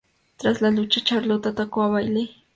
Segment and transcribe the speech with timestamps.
[0.37, 2.43] Tras la lucha, Charlotte atacó a Bayley.